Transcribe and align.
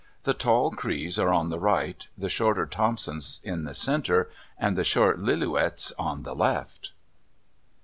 The 0.23 0.33
tall 0.33 0.71
Crees 0.71 1.19
are 1.19 1.31
on 1.31 1.49
the 1.51 1.59
right, 1.59 2.07
the 2.17 2.27
shorter 2.27 2.65
Thompsons 2.65 3.39
in 3.43 3.65
the 3.65 3.75
center, 3.75 4.31
and 4.57 4.75
the 4.75 4.83
short 4.83 5.19
Lillooets 5.19 5.91
on 5.95 6.23
the 6.23 6.33
left. 6.33 6.91